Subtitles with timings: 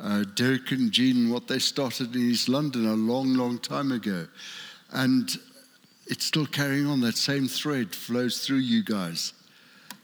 [0.00, 4.26] uh, Derek and Jean, what they started in East London a long, long time ago.
[4.90, 5.30] And
[6.06, 7.00] it's still carrying on.
[7.02, 9.34] That same thread flows through you guys.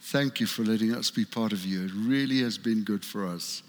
[0.03, 1.85] Thank you for letting us be part of you.
[1.85, 3.63] It really has been good for us.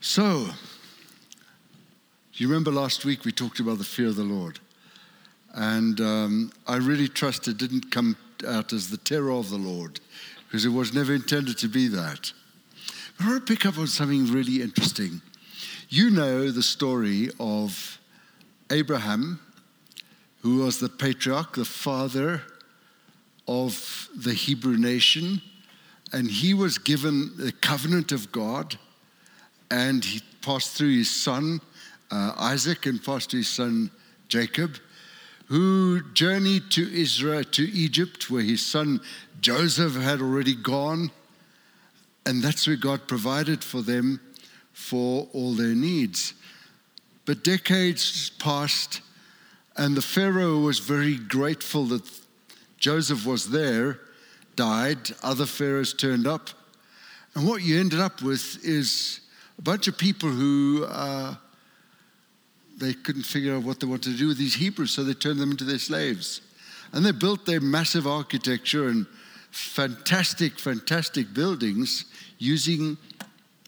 [0.00, 0.46] So,
[2.34, 4.60] you remember last week we talked about the fear of the Lord.
[5.52, 10.00] And um, I really trust it didn't come out as the terror of the Lord
[10.46, 12.32] because it was never intended to be that.
[13.16, 15.20] But I want to pick up on something really interesting.
[15.88, 17.98] You know the story of
[18.70, 19.40] Abraham,
[20.42, 22.42] who was the patriarch, the father
[23.48, 25.40] of the Hebrew nation,
[26.12, 28.78] and he was given the covenant of God,
[29.70, 31.60] and he passed through his son
[32.10, 33.90] uh, Isaac and passed through his son
[34.28, 34.76] Jacob,
[35.46, 39.00] who journeyed to Israel, to Egypt, where his son
[39.40, 41.10] Joseph had already gone.
[42.26, 44.20] And that's where God provided for them
[44.72, 46.34] for all their needs.
[47.24, 49.00] But decades passed,
[49.76, 52.02] and the Pharaoh was very grateful that
[52.78, 54.00] Joseph was there,
[54.54, 56.50] died, other pharaohs turned up.
[57.34, 59.20] And what you ended up with is
[59.58, 61.34] a bunch of people who uh,
[62.76, 65.40] they couldn't figure out what they wanted to do with these Hebrews, so they turned
[65.40, 66.40] them into their slaves.
[66.92, 69.06] And they built their massive architecture and
[69.56, 72.04] fantastic, fantastic buildings
[72.38, 72.98] using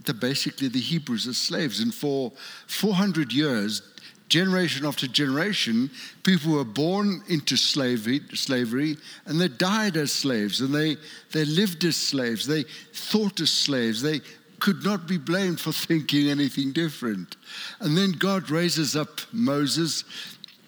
[0.05, 1.81] the, basically the Hebrews as slaves.
[1.81, 2.31] And for
[2.67, 3.81] 400 years,
[4.29, 5.91] generation after generation,
[6.23, 10.99] people were born into slavery, slavery and they died as slaves and they,
[11.33, 12.47] they lived as slaves.
[12.47, 14.03] They thought as slaves.
[14.03, 14.21] They
[14.61, 17.37] could not be blamed for thinking anything different.
[17.81, 20.05] And then God raises up Moses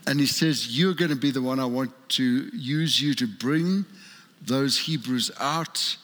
[0.06, 3.26] and he says, You're going to be the one I want to use you to
[3.26, 3.84] bring
[4.40, 5.96] those Hebrews out.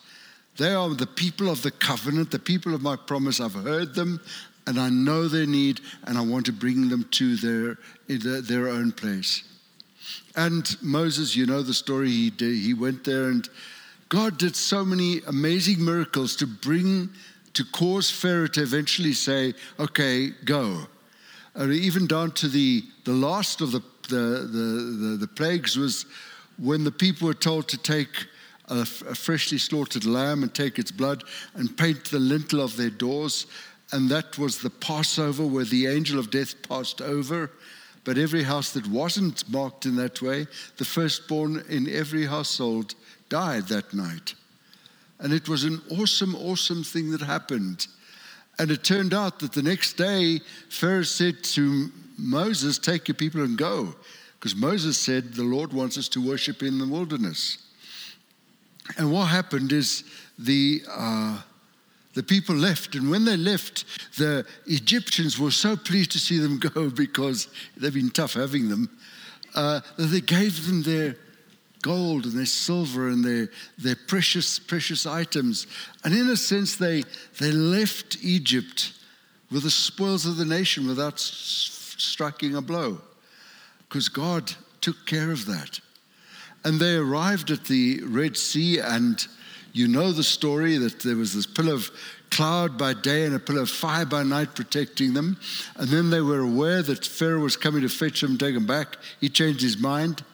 [0.57, 3.41] They are the people of the covenant, the people of my promise.
[3.41, 4.21] I've heard them
[4.67, 7.79] and I know their need and I want to bring them to their,
[8.41, 9.45] their own place.
[10.35, 13.49] And Moses, you know the story, he, did, he went there and
[14.09, 17.11] God did so many amazing miracles to bring
[17.55, 20.87] to cause Pharaoh to eventually say, okay, go.
[21.55, 26.05] Or even down to the, the last of the, the, the, the, the plagues was
[26.59, 28.27] when the people were told to take
[28.69, 31.25] a, a freshly slaughtered lamb and take its blood
[31.55, 33.47] and paint the lintel of their doors.
[33.93, 37.51] And that was the Passover where the angel of death passed over.
[38.05, 40.47] But every house that wasn't marked in that way,
[40.77, 42.95] the firstborn in every household
[43.29, 44.35] died that night.
[45.19, 47.87] And it was an awesome, awesome thing that happened.
[48.59, 53.43] And it turned out that the next day, Pharaoh said to Moses, Take your people
[53.43, 53.95] and go.
[54.39, 57.59] Because Moses said, The Lord wants us to worship in the wilderness.
[58.99, 60.05] And what happened is
[60.39, 61.41] the, uh,
[62.15, 62.95] the people left.
[62.95, 63.85] And when they left,
[64.17, 68.89] the Egyptians were so pleased to see them go because they've been tough having them,
[69.55, 71.17] uh, that they gave them their
[71.83, 73.49] gold and their silver and their,
[73.79, 75.67] their precious, precious items.
[76.05, 77.05] And in a sense, they,
[77.41, 78.93] they left Egypt
[79.51, 83.01] with the spoils of the nation without striking a blow
[83.89, 85.81] because God took care of that.
[86.65, 89.25] And they arrived at the Red Sea, and
[89.73, 91.91] you know the story that there was this pillar of
[92.31, 95.39] cloud by day and a pillar of fire by night protecting them.
[95.77, 98.67] And then they were aware that Pharaoh was coming to fetch them, and take them
[98.67, 98.97] back.
[99.21, 100.25] He changed his mind.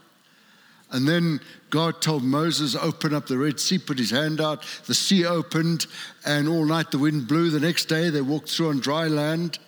[0.90, 1.40] And then
[1.70, 4.64] God told Moses, open up the Red Sea, put his hand out.
[4.86, 5.86] The sea opened,
[6.24, 7.50] and all night the wind blew.
[7.50, 9.58] The next day they walked through on dry land.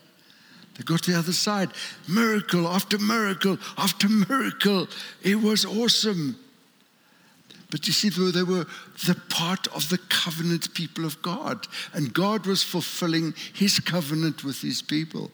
[0.76, 1.71] They got to the other side.
[2.09, 4.88] Miracle after miracle after miracle.
[5.23, 6.37] It was awesome.
[7.75, 8.67] But you see, they were
[9.05, 11.67] the part of the covenant people of God.
[11.93, 15.32] And God was fulfilling his covenant with his people.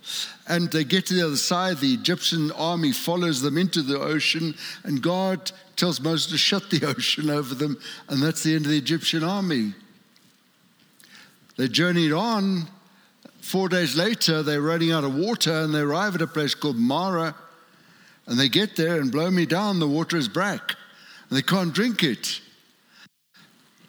[0.49, 4.55] And they get to the other side, the Egyptian army follows them into the ocean,
[4.85, 7.79] and God tells Moses to shut the ocean over them,
[8.09, 9.75] and that's the end of the Egyptian army.
[11.59, 12.69] They journeyed on.
[13.51, 16.77] Four days later, they're running out of water, and they arrive at a place called
[16.77, 17.35] Marah.
[18.27, 20.77] And they get there and blow me down, the water is black
[21.31, 22.41] and they can't drink it.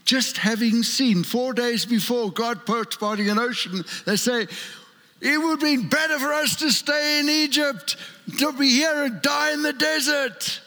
[0.06, 4.48] Just having seen four days before God parting an ocean, they say,
[5.22, 7.96] it would be better for us to stay in Egypt,
[8.40, 10.62] to be here and die in the desert.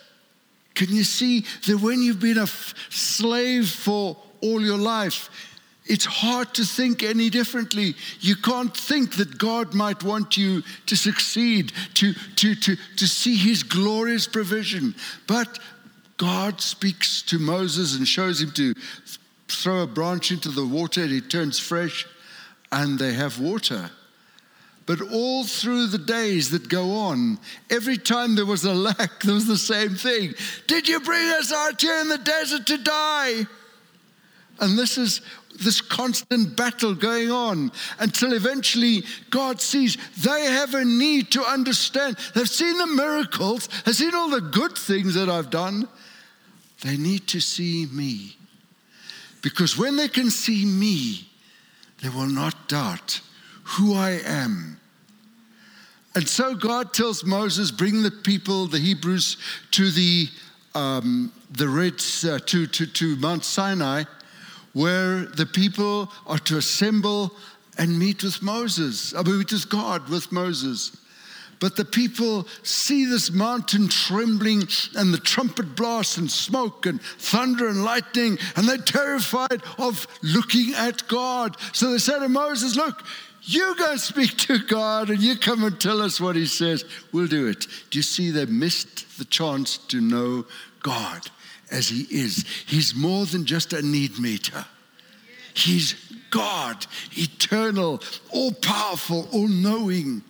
[0.75, 5.31] Can you see that when you've been a f- slave for all your life,
[5.87, 7.95] it's hard to think any differently.
[8.21, 13.37] You can't think that God might want you to succeed, to, to, to, to see
[13.37, 14.95] his glorious provision.
[15.27, 15.59] But
[16.17, 18.75] God speaks to Moses and shows him to
[19.49, 22.07] throw a branch into the water and it turns fresh
[22.73, 23.91] and they have water.
[24.87, 27.39] But all through the days that go on,
[27.71, 30.35] every time there was a lack, there was the same thing.
[30.67, 33.47] Did you bring us out here in the desert to die?
[34.61, 35.21] And this is
[35.63, 42.17] this constant battle going on until eventually God sees they have a need to understand.
[42.35, 45.89] They've seen the miracles, they've seen all the good things that I've done.
[46.83, 48.37] They need to see me.
[49.43, 51.29] Because when they can see me,
[52.03, 53.21] they will not doubt
[53.63, 54.79] who I am.
[56.15, 59.37] And so God tells Moses, bring the people, the Hebrews,
[59.73, 60.29] to the,
[60.75, 64.05] um, the Red, uh, to, to, to Mount Sinai,
[64.75, 67.33] where the people are to assemble
[67.79, 70.97] and meet with Moses, I mean, meet with God with Moses.
[71.61, 74.65] But the people see this mountain trembling
[74.97, 80.75] and the trumpet blasts and smoke and thunder and lightning, and they're terrified of looking
[80.75, 81.57] at God.
[81.73, 83.05] So they say to Moses, Look,
[83.43, 86.85] you go speak to God and you come and tell us what he says.
[87.13, 87.67] We'll do it.
[87.91, 90.47] Do you see they missed the chance to know
[90.83, 91.31] God
[91.71, 92.45] as he is?
[92.67, 94.65] He's more than just a need meter.
[95.55, 95.95] He's
[96.31, 100.23] God, eternal, all powerful, all knowing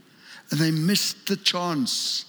[0.50, 2.26] and they missed the chance.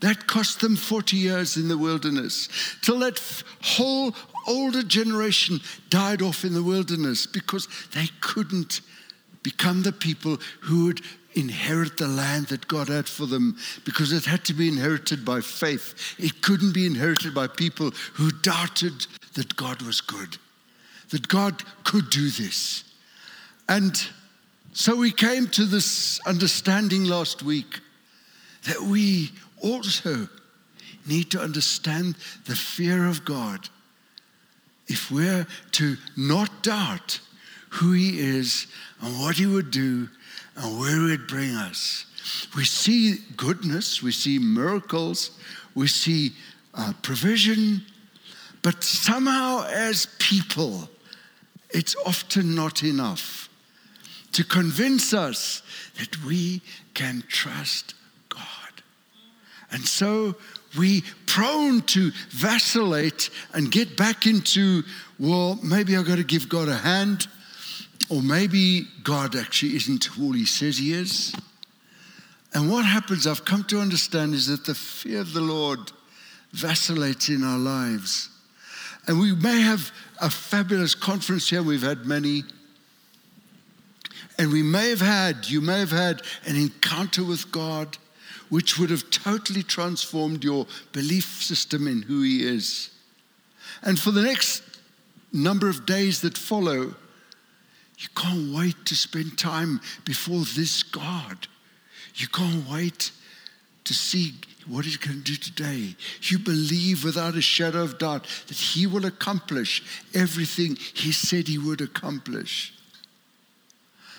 [0.00, 2.48] That cost them 40 years in the wilderness,
[2.80, 3.20] till that
[3.60, 4.14] whole
[4.46, 5.60] older generation
[5.90, 8.80] died off in the wilderness because they couldn't
[9.42, 11.02] become the people who would
[11.34, 15.40] inherit the land that God had for them because it had to be inherited by
[15.40, 16.16] faith.
[16.18, 20.38] It couldn't be inherited by people who doubted that God was good,
[21.10, 22.84] that God could do this.
[23.68, 23.94] And
[24.72, 27.80] so we came to this understanding last week
[28.66, 29.30] that we
[29.62, 30.28] also
[31.06, 32.16] need to understand
[32.46, 33.68] the fear of God
[34.86, 37.20] if we're to not doubt
[37.70, 38.66] who He is
[39.00, 40.08] and what He would do
[40.60, 42.06] and where He would bring us.
[42.54, 45.30] We see goodness, we see miracles,
[45.74, 46.32] we see
[46.74, 47.82] uh, provision,
[48.62, 50.88] but somehow as people,
[51.70, 53.48] it's often not enough
[54.32, 55.62] to convince us
[55.98, 56.60] that we
[56.94, 57.94] can trust
[58.28, 58.44] God.
[59.72, 60.36] And so
[60.78, 64.82] we prone to vacillate and get back into,
[65.18, 67.26] well, maybe I've got to give God a hand,
[68.08, 71.34] or maybe God actually isn't all he says he is.
[72.52, 75.92] And what happens, I've come to understand, is that the fear of the Lord
[76.52, 78.28] vacillates in our lives.
[79.06, 82.44] And we may have a fabulous conference here, we've had many.
[84.38, 87.98] And we may have had, you may have had an encounter with God
[88.48, 92.90] which would have totally transformed your belief system in who He is.
[93.82, 94.62] And for the next
[95.32, 96.94] number of days that follow,
[98.00, 101.46] you can't wait to spend time before this God.
[102.14, 103.12] You can't wait
[103.84, 104.32] to see
[104.66, 105.94] what He's going to do today.
[106.22, 109.82] You believe without a shadow of doubt that He will accomplish
[110.14, 112.72] everything He said He would accomplish.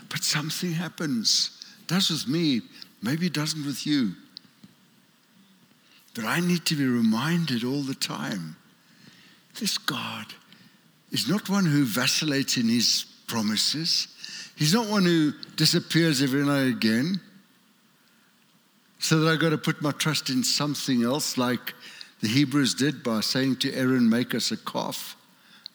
[0.10, 1.66] But something happens.
[1.82, 2.62] It does with me,
[3.02, 4.14] maybe it doesn't with you.
[6.14, 8.58] But I need to be reminded all the time
[9.60, 10.28] this God
[11.12, 14.10] is not one who vacillates in his promises.
[14.58, 17.22] He's not one who disappears every now and again.
[19.00, 21.74] So that I've got to put my trust in something else, like
[22.20, 25.16] the Hebrews did by saying to Aaron, Make us a calf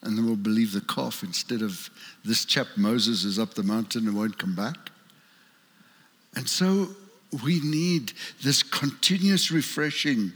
[0.02, 1.90] and then we'll believe the calf instead of
[2.24, 4.76] this chap Moses is up the mountain and won't come back.
[6.36, 6.90] And so
[7.44, 10.32] we need this continuous refreshing.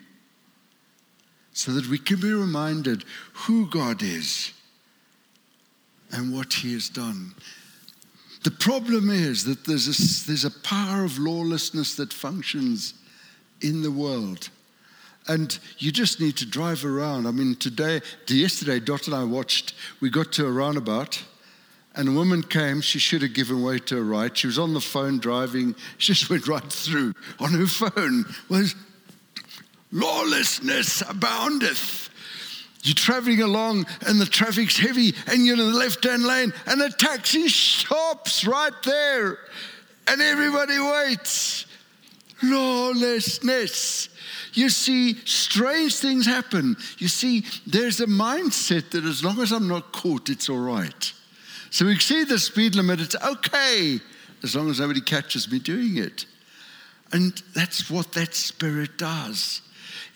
[1.52, 4.52] so that we can be reminded who God is
[6.12, 7.34] and what He has done.
[8.42, 12.94] The problem is that there's a, there's a power of lawlessness that functions
[13.60, 14.48] in the world.
[15.28, 17.26] And you just need to drive around.
[17.26, 21.22] I mean, today, yesterday, Dot and I watched, we got to a roundabout,
[21.94, 22.80] and a woman came.
[22.80, 24.36] She should have given way to a right.
[24.36, 25.74] She was on the phone driving.
[25.98, 28.24] She just went right through on her phone.
[28.48, 28.74] Was
[29.92, 32.09] lawlessness aboundeth.
[32.82, 36.80] You're traveling along and the traffic's heavy and you're in the left hand lane and
[36.80, 39.38] a taxi stops right there
[40.08, 41.66] and everybody waits.
[42.42, 44.08] Lawlessness.
[44.54, 46.76] You see, strange things happen.
[46.98, 51.12] You see, there's a mindset that as long as I'm not caught, it's all right.
[51.70, 54.00] So we see the speed limit, it's okay
[54.42, 56.24] as long as nobody catches me doing it.
[57.12, 59.60] And that's what that spirit does.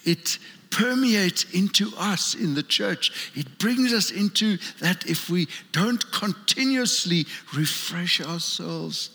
[0.05, 0.39] It
[0.75, 3.31] permeates into us in the church.
[3.37, 7.27] It brings us into that if we don't continuously
[7.57, 9.11] refresh ourselves,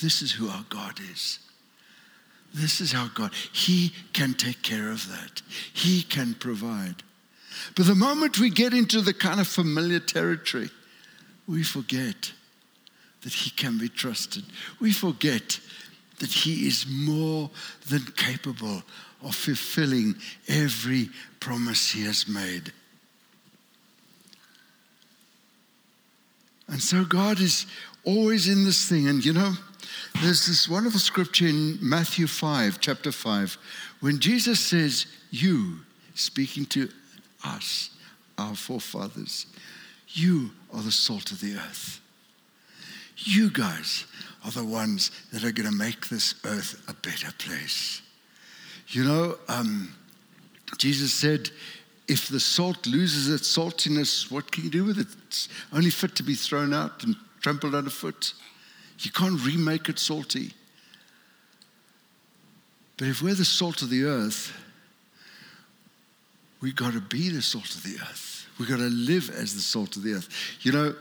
[0.00, 1.40] this is who our God is.
[2.54, 3.32] This is our God.
[3.52, 5.42] He can take care of that,
[5.72, 7.02] He can provide.
[7.74, 10.70] But the moment we get into the kind of familiar territory,
[11.48, 12.32] we forget
[13.22, 14.44] that He can be trusted.
[14.80, 15.58] We forget
[16.20, 17.50] that He is more
[17.88, 18.84] than capable
[19.22, 20.14] of fulfilling
[20.48, 21.10] every
[21.40, 22.72] promise He has made.
[26.68, 27.66] And so God is
[28.04, 29.08] always in this thing.
[29.08, 29.54] And you know,
[30.22, 33.56] there's this wonderful scripture in Matthew 5, chapter 5,
[34.00, 35.80] when Jesus says, You,
[36.14, 36.88] speaking to
[37.44, 37.90] us,
[38.36, 39.46] our forefathers,
[40.08, 42.00] you are the salt of the earth.
[43.16, 44.06] You guys
[44.44, 48.02] are the ones that are going to make this earth a better place.
[48.88, 49.94] You know, um,
[50.78, 51.50] Jesus said,
[52.06, 55.08] if the salt loses its saltiness, what can you do with it?
[55.26, 58.32] It's only fit to be thrown out and trampled underfoot.
[59.00, 60.52] You can't remake it salty.
[62.96, 64.52] But if we're the salt of the earth,
[66.60, 68.46] we've got to be the salt of the earth.
[68.58, 70.28] We've got to live as the salt of the earth.
[70.62, 70.94] You know,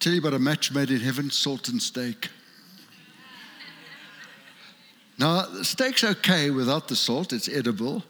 [0.00, 2.28] tell you about a match made in heaven salt and steak.
[5.18, 8.02] Now, the steak's okay without the salt, it's edible.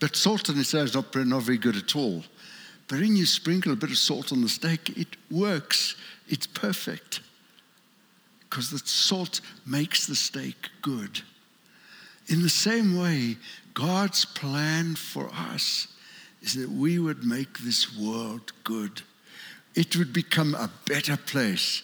[0.00, 2.24] But salt on its own is not, not very good at all.
[2.88, 5.96] But when you sprinkle a bit of salt on the steak, it works.
[6.28, 7.20] It's perfect.
[8.40, 11.22] Because the salt makes the steak good.
[12.28, 13.36] In the same way,
[13.74, 15.88] God's plan for us
[16.42, 19.02] is that we would make this world good.
[19.74, 21.82] It would become a better place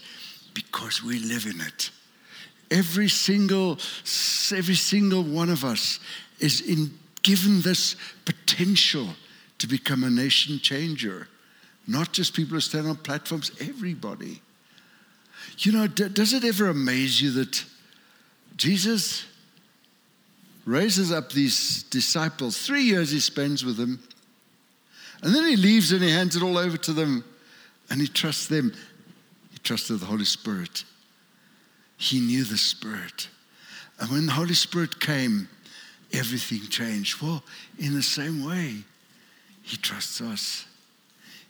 [0.54, 1.90] because we live in it.
[2.70, 3.78] Every single,
[4.54, 5.98] every single one of us
[6.38, 9.08] is in, given this potential
[9.58, 11.28] to become a nation changer.
[11.86, 14.40] Not just people who stand on platforms, everybody.
[15.58, 17.64] You know, does it ever amaze you that
[18.56, 19.24] Jesus
[20.64, 22.64] raises up these disciples?
[22.64, 24.00] Three years he spends with them.
[25.22, 27.24] And then he leaves and he hands it all over to them
[27.90, 28.72] and he trusts them.
[29.50, 30.84] He trusted the Holy Spirit.
[32.00, 33.28] He knew the Spirit.
[33.98, 35.50] And when the Holy Spirit came,
[36.14, 37.20] everything changed.
[37.20, 37.44] Well,
[37.78, 38.76] in the same way,
[39.62, 40.64] He trusts us.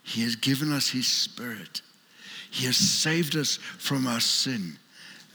[0.02, 1.83] He has given us His Spirit.
[2.50, 4.76] He has saved us from our sin.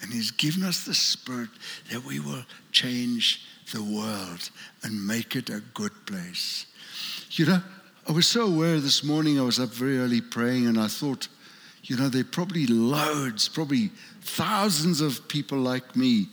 [0.02, 1.50] And He's given us the Spirit
[1.94, 2.44] that we will
[2.74, 3.42] change
[3.72, 4.50] the world
[4.84, 6.66] and make it a good place.
[7.32, 7.62] You know,
[8.06, 11.30] I was so aware this morning, I was up very early praying, and I thought,
[11.86, 16.28] you know, there are probably loads, probably thousands of people like me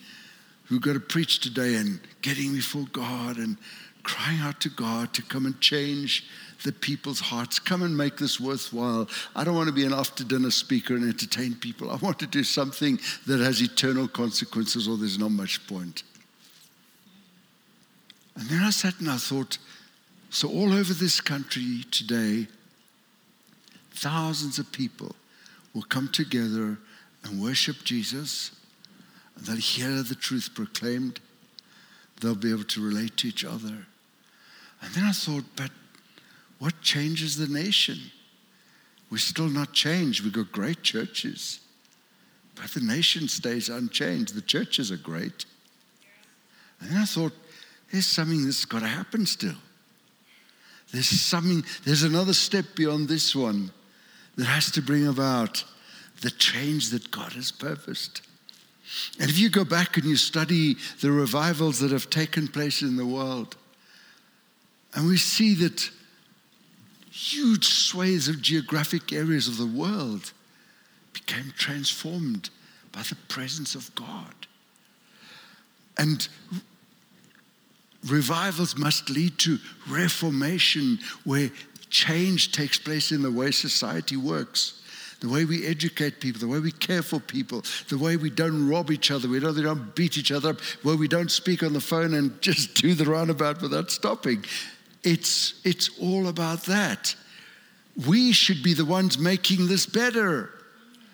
[0.64, 3.59] who got to preach today and getting before God and
[4.02, 6.26] crying out to God to come and change
[6.64, 7.59] the people's hearts.
[7.59, 9.11] Come and make this worthwhile.
[9.37, 11.90] I don't want to be an after dinner speaker and entertain people.
[11.90, 16.02] I want to do something that has eternal consequences, or there's not much point.
[18.37, 19.59] And then I sat and I thought,
[20.30, 22.47] so all over this country today,
[23.90, 25.14] thousands of people
[25.74, 26.78] will come together
[27.24, 28.50] and worship Jesus,
[29.36, 31.20] and they'll hear the truth proclaimed,
[32.20, 33.86] they'll be able to relate to each other.
[34.80, 35.70] And then I thought, but
[36.58, 37.98] what changes the nation?
[39.10, 40.22] We're still not changed.
[40.22, 41.60] We've got great churches,
[42.54, 44.34] but the nation stays unchanged.
[44.34, 45.44] The churches are great.
[46.80, 47.32] And then I thought,
[47.90, 49.54] there's something that's got to happen still.
[50.92, 53.70] There's something, there's another step beyond this one
[54.36, 55.64] that has to bring about
[56.20, 58.22] the change that God has purposed.
[59.20, 62.96] And if you go back and you study the revivals that have taken place in
[62.96, 63.56] the world,
[64.94, 65.90] And we see that
[67.10, 70.32] huge swathes of geographic areas of the world
[71.12, 72.50] became transformed
[72.90, 74.34] by the presence of God.
[75.96, 76.26] And
[78.06, 79.58] revivals must lead to
[79.88, 81.50] reformation where
[81.92, 84.80] change takes place in the way society works.
[85.20, 88.68] The way we educate people, the way we care for people, the way we don't
[88.68, 91.62] rob each other, we don't, we don't beat each other up, where we don't speak
[91.62, 94.44] on the phone and just do the roundabout without stopping.
[95.04, 97.14] It's, it's all about that.
[98.08, 100.50] We should be the ones making this better.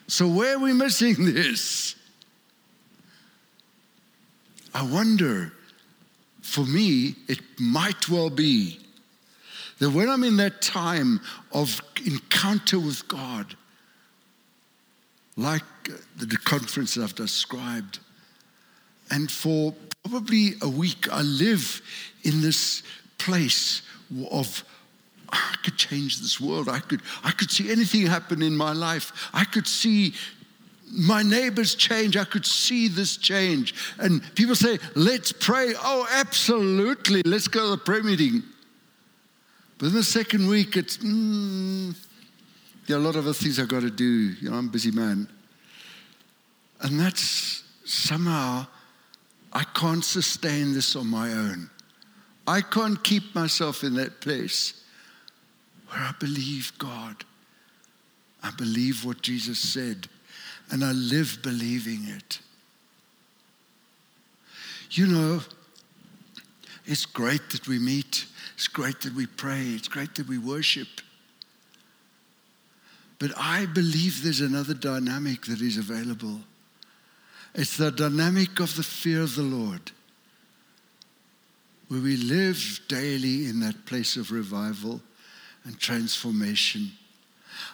[0.06, 1.96] So, where are we missing this?
[4.72, 5.52] I wonder,
[6.40, 8.78] for me, it might well be
[9.78, 11.20] that when I'm in that time
[11.52, 13.56] of encounter with God,
[15.36, 15.62] like
[16.16, 18.00] the conference that I've described,
[19.10, 21.80] and for probably a week, I live
[22.24, 22.82] in this
[23.18, 23.82] place
[24.30, 24.64] of
[25.30, 26.68] I could change this world.
[26.68, 29.28] I could, I could see anything happen in my life.
[29.32, 30.14] I could see
[30.90, 32.16] my neighbors change.
[32.16, 33.74] I could see this change.
[33.98, 35.74] And people say, let's pray.
[35.76, 37.22] Oh, absolutely.
[37.26, 38.42] Let's go to the prayer meeting.
[39.78, 41.94] But in the second week, it's, mm,
[42.86, 44.04] there are a lot of other things I've got to do.
[44.04, 45.28] You know, I'm a busy man.
[46.80, 48.66] And that's somehow,
[49.52, 51.70] I can't sustain this on my own.
[52.46, 54.82] I can't keep myself in that place
[55.88, 57.24] where I believe God.
[58.42, 60.08] I believe what Jesus said
[60.70, 62.40] and I live believing it.
[64.90, 65.40] You know,
[66.86, 68.26] it's great that we meet,
[68.58, 70.88] it's great that we pray, it's great that we worship.
[73.20, 76.40] But I believe there's another dynamic that is available.
[77.54, 79.92] It's the dynamic of the fear of the Lord,
[81.86, 85.00] where we live daily in that place of revival
[85.62, 86.90] and transformation.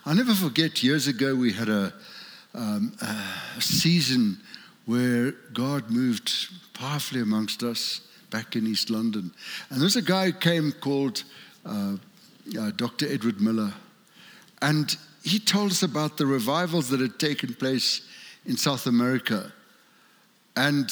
[0.05, 1.95] I'll never forget years ago we had a,
[2.53, 4.37] um, a season
[4.85, 6.31] where God moved
[6.75, 8.03] powerfully amongst us
[8.35, 9.31] back in East London.
[9.71, 11.23] And there's a guy who came called
[11.65, 11.95] uh,
[12.59, 13.07] uh, Dr.
[13.09, 13.73] Edward Miller.
[14.61, 18.01] And he told us about the revivals that had taken place
[18.45, 19.53] in South America.
[20.57, 20.91] And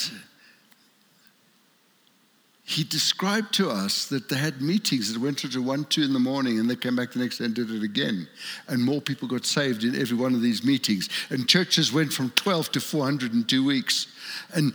[2.65, 6.21] he described to us that they had meetings that went into 1, 2 in the
[6.21, 8.29] morning and they came back the next day and did it again.
[8.69, 11.09] And more people got saved in every one of these meetings.
[11.29, 14.07] And churches went from 12 to 400 in two weeks.
[14.55, 14.75] And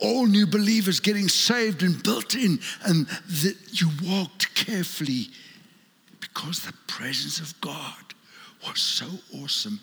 [0.00, 2.58] all new believers getting saved and built in.
[2.84, 5.28] And that you walked carefully
[6.20, 8.14] because the presence of God
[8.66, 9.06] was so
[9.42, 9.80] awesome.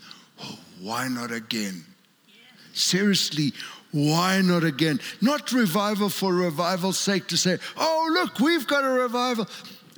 [0.81, 1.83] Why not again?
[2.73, 3.53] Seriously,
[3.91, 4.99] why not again?
[5.21, 9.47] Not revival for revival's sake to say, oh, look, we've got a revival.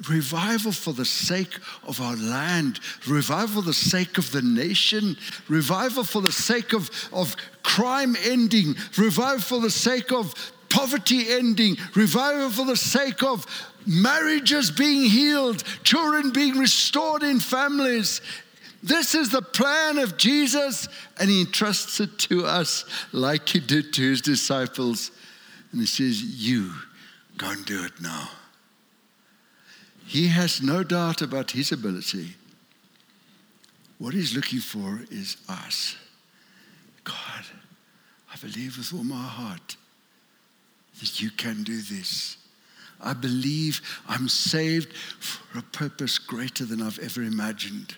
[0.08, 5.18] Revival for the sake of our land, revival for the sake of the nation,
[5.50, 10.34] revival for the sake of, of crime ending, revival for the sake of
[10.70, 13.46] poverty ending, revival for the sake of
[13.86, 18.22] marriages being healed, children being restored in families.
[18.82, 20.88] This is the plan of Jesus,
[21.20, 25.12] and he entrusts it to us like he did to his disciples.
[25.72, 26.74] And he says, You
[27.38, 28.30] go and do it now.
[30.10, 32.34] He has no doubt about his ability.
[34.00, 35.98] What he's looking for is us.
[37.04, 37.46] God,
[38.34, 39.78] I believe with all my heart
[41.00, 42.38] that you can do this.
[43.00, 47.96] I believe I'm saved for a purpose greater than I've ever imagined.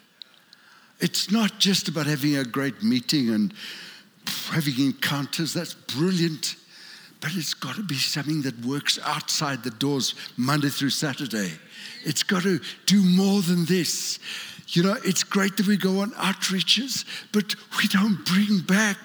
[0.99, 3.53] It's not just about having a great meeting and
[4.49, 5.53] having encounters.
[5.53, 6.57] That's brilliant.
[7.21, 11.51] But it's got to be something that works outside the doors Monday through Saturday.
[12.03, 14.19] It's got to do more than this.
[14.69, 18.97] You know, it's great that we go on outreaches, but we don't bring back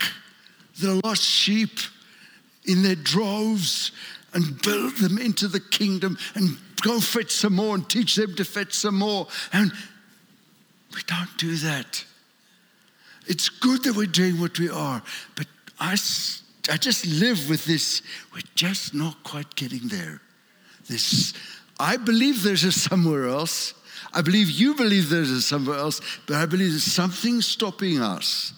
[0.80, 1.78] the lost sheep
[2.64, 3.92] in their droves
[4.32, 8.44] and build them into the kingdom and go fetch some more and teach them to
[8.44, 9.26] fetch some more.
[9.52, 9.72] And
[10.94, 12.04] we don't do that.
[13.26, 15.02] It's good that we're doing what we are,
[15.34, 15.46] but
[15.80, 15.96] I,
[16.70, 18.02] I just live with this.
[18.34, 20.20] We're just not quite getting there.
[20.88, 21.32] This,
[21.78, 23.74] I believe there's a somewhere else.
[24.12, 28.52] I believe you believe there's a somewhere else, but I believe there's something stopping us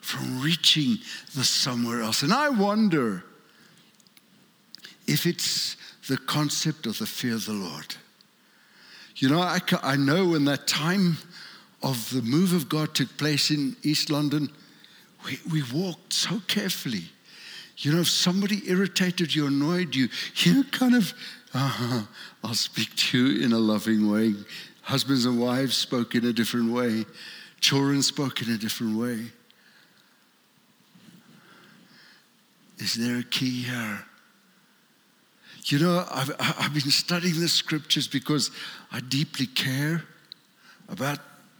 [0.00, 0.98] from reaching
[1.36, 2.22] the somewhere else.
[2.22, 3.24] And I wonder
[5.06, 5.76] if it's
[6.08, 7.96] the concept of the fear of the Lord.
[9.16, 11.18] You know, I, I know when that time
[11.82, 14.50] of the move of God took place in East London,
[15.24, 17.04] we, we walked so carefully.
[17.78, 21.14] You know, if somebody irritated you, annoyed you, you kind of
[21.52, 22.02] uh,
[22.44, 24.34] I'll speak to you in a loving way.
[24.82, 27.04] Husbands and wives spoke in a different way,
[27.60, 29.26] children spoke in a different way.
[32.78, 34.04] Is there a key here?
[35.64, 38.50] You know, I've, I've been studying the scriptures because
[38.90, 40.02] I deeply care
[40.88, 41.18] about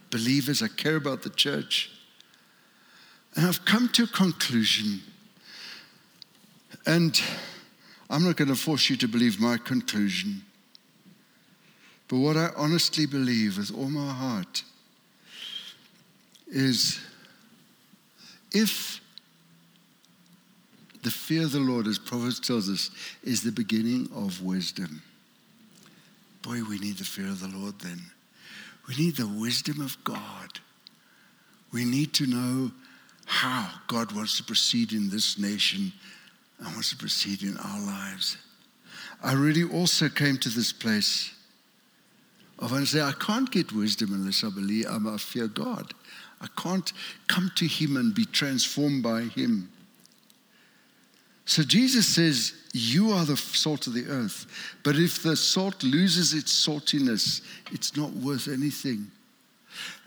[0.09, 1.91] believers, I care about the church.
[3.35, 5.01] And I've come to a conclusion.
[6.85, 7.19] And
[8.09, 10.41] I'm not going to force you to believe my conclusion.
[12.07, 14.63] But what I honestly believe with all my heart
[16.47, 16.99] is
[18.51, 18.99] if
[21.03, 22.91] the fear of the Lord, as Proverbs tells us,
[23.23, 25.01] is the beginning of wisdom.
[26.41, 28.01] Boy, we need the fear of the Lord then.
[28.87, 30.59] We need the wisdom of God.
[31.71, 32.71] We need to know
[33.31, 35.93] how God wants to proceed in this nation
[36.59, 38.35] and wants to proceed in our lives.
[39.23, 41.33] I really also came to this place
[42.59, 45.93] of understanding I can't get wisdom unless I believe I fear God.
[46.41, 46.91] I can't
[47.27, 49.71] come to Him and be transformed by Him.
[51.45, 54.45] So Jesus says, You are the salt of the earth.
[54.83, 57.41] But if the salt loses its saltiness,
[57.71, 59.09] it's not worth anything.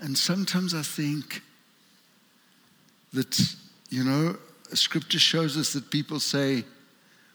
[0.01, 1.41] And sometimes I think
[3.14, 3.57] that,
[3.90, 4.37] you know,
[4.72, 6.64] scripture shows us that people say,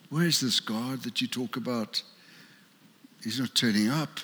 [0.10, 2.02] Where's this God that you talk about?
[3.24, 4.20] He's not turning up,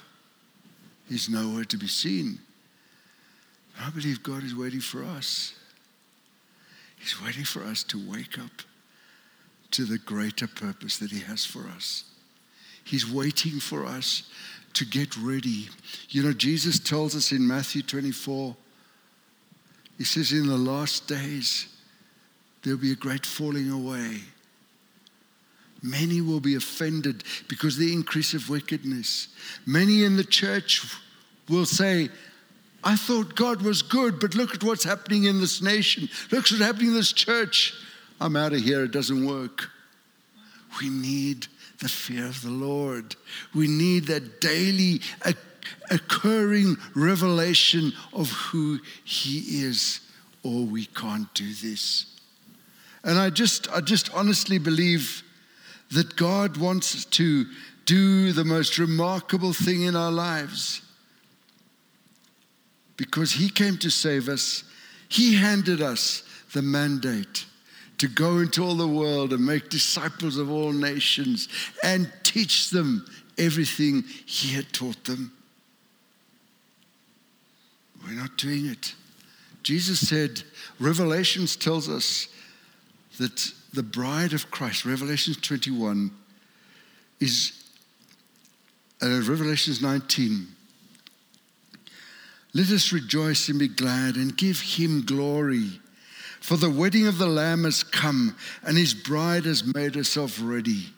[1.08, 2.40] He's nowhere to be seen.
[3.80, 5.54] I believe God is waiting for us.
[6.98, 8.52] He's waiting for us to wake up
[9.72, 12.06] to the greater purpose that He has for us.
[12.84, 14.30] He's waiting for us
[14.74, 15.70] to get ready.
[16.10, 18.56] You know, Jesus tells us in Matthew 24,
[19.98, 21.68] He says, In the last days,
[22.64, 24.22] there'll be a great falling away.
[25.82, 29.28] Many will be offended because the increase of wickedness.
[29.66, 30.84] Many in the church
[31.48, 32.10] will say,
[32.84, 36.10] I thought God was good, but look at what's happening in this nation.
[36.32, 37.74] Look what's happening in this church.
[38.20, 39.70] I'm out of here, it doesn't work.
[40.82, 41.48] We need
[41.80, 43.16] the fear of the Lord.
[43.54, 45.02] We need that daily
[45.90, 50.02] occurring revelation of who He is,
[50.44, 52.06] or we can't do this.
[53.04, 55.24] And I just, I just honestly believe
[55.92, 57.46] that God wants to
[57.86, 60.82] do the most remarkable thing in our lives.
[62.98, 64.64] Because He came to save us,
[65.10, 66.24] He handed us
[66.54, 67.46] the mandate
[67.98, 71.48] to go into all the world and make disciples of all nations
[71.84, 73.06] and teach them
[73.38, 75.32] everything he had taught them.
[78.06, 78.94] We're not doing it.
[79.64, 80.44] Jesus said,
[80.80, 82.28] Revelations tells us
[83.18, 86.12] that the bride of Christ, Revelations 21,
[87.20, 87.64] is,
[89.02, 90.48] uh, Revelations 19,
[92.54, 95.80] let us rejoice and be glad and give him glory
[96.46, 100.94] for the wedding of the Lamb has come, and his bride has made herself ready.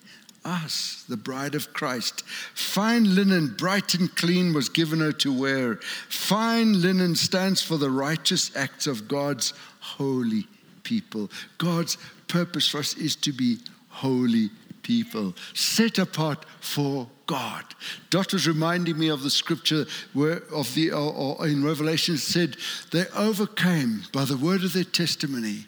[0.47, 2.23] Us, the bride of Christ.
[2.55, 5.75] Fine linen, bright and clean, was given her to wear.
[6.07, 10.47] Fine linen stands for the righteous acts of God's holy
[10.83, 11.29] people.
[11.57, 11.97] God's
[12.29, 13.57] purpose for us is to be
[13.89, 14.49] holy
[14.83, 17.65] people, set apart for God.
[18.09, 22.55] Dot was reminding me of the scripture where of the or, or in Revelation said
[22.91, 25.65] they overcame by the word of their testimony,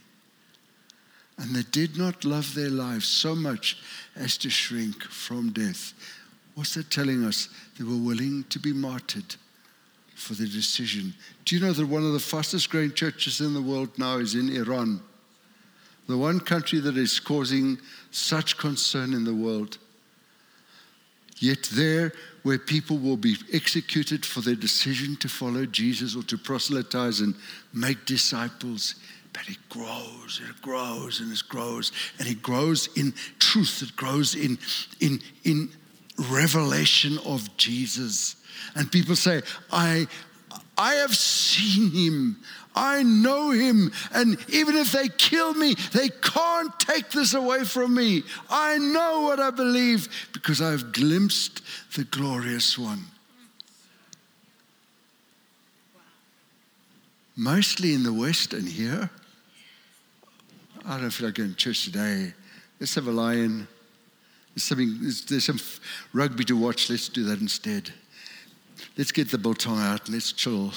[1.37, 3.77] and they did not love their lives so much
[4.19, 5.93] as to shrink from death.
[6.55, 7.49] What's that telling us?
[7.77, 9.35] They were willing to be martyred
[10.13, 11.13] for the decision.
[11.45, 14.35] Do you know that one of the fastest growing churches in the world now is
[14.35, 15.01] in Iran?
[16.07, 17.77] The one country that is causing
[18.11, 19.77] such concern in the world.
[21.37, 22.11] Yet, there
[22.43, 27.35] where people will be executed for their decision to follow Jesus or to proselytize and
[27.73, 28.95] make disciples,
[29.33, 33.95] but it grows and it grows and it grows and it grows in truth, it
[33.95, 34.57] grows in,
[34.99, 35.69] in, in
[36.31, 38.35] revelation of Jesus.
[38.75, 40.07] And people say, I,
[40.77, 42.37] I have seen him.
[42.75, 43.91] I know him.
[44.13, 48.23] And even if they kill me, they can't take this away from me.
[48.49, 51.61] I know what I believe because I've glimpsed
[51.95, 53.03] the glorious one.
[57.35, 59.09] Mostly in the West and here.
[60.89, 62.33] I don't feel like going to church today.
[62.79, 63.67] Let's have a lion.
[64.55, 65.59] There's, something, there's, there's some
[66.13, 66.89] rugby to watch.
[66.89, 67.93] Let's do that instead.
[68.97, 70.73] Let's get the tie out and let's chill.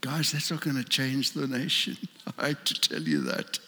[0.00, 1.96] Guys, that's not going to change the nation.
[2.38, 3.60] I hate to tell you that.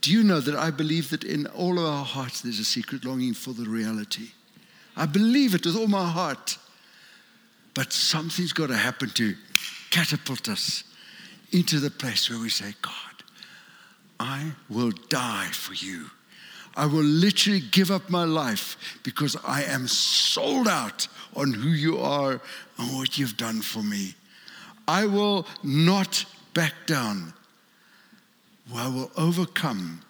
[0.00, 3.04] Do you know that I believe that in all of our hearts there's a secret
[3.04, 4.28] longing for the reality?
[4.96, 6.56] I believe it with all my heart.
[7.74, 9.34] But something's got to happen to
[9.90, 10.84] catapult us
[11.52, 12.92] into the place where we say, God,
[14.18, 16.10] I will die for you.
[16.76, 21.98] I will literally give up my life because I am sold out on who you
[21.98, 22.40] are
[22.78, 24.14] and what you've done for me.
[24.88, 27.32] I will not back down.
[28.74, 30.00] I will overcome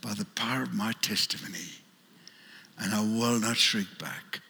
[0.00, 1.68] by the power of my testimony,
[2.78, 4.40] and I will not shrink back.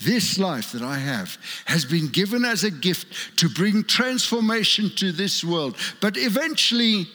[0.00, 1.36] This life that I have
[1.66, 7.06] has been given as a gift to bring transformation to this world, but eventually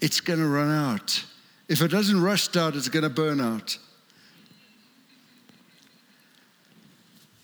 [0.00, 1.24] it's going to run out.
[1.68, 3.76] If it doesn't rust out, it's going to burn out.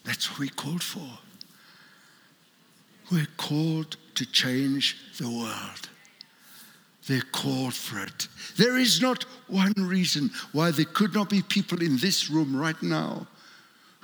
[0.04, 1.18] That's what we're called for.
[3.12, 5.88] We're called to change the world.
[7.06, 8.28] They're called for it.
[8.56, 12.82] There is not one reason why there could not be people in this room right
[12.82, 13.26] now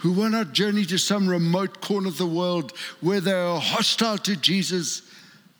[0.00, 4.16] who want to journey to some remote corner of the world where they are hostile
[4.16, 5.02] to Jesus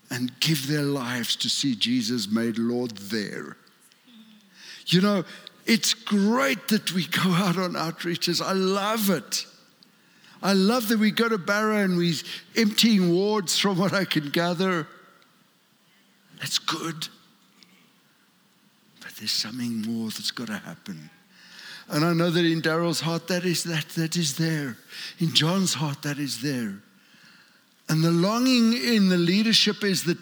[0.09, 3.59] and give their lives to see Jesus made Lord there.
[4.87, 5.25] You know,
[5.67, 8.41] it's great that we go out on outreaches.
[8.43, 9.45] I love it.
[10.43, 12.15] I love that we go to Barra and we're
[12.57, 14.89] emptying wards from what I can gather.
[16.39, 17.09] That's good.
[19.01, 21.11] But there's something more that's got to happen.
[21.91, 24.77] And I know that in Daryl's heart, that is that that is there.
[25.19, 26.75] In John's heart, that is there.
[27.89, 30.19] And the longing in the leadership is that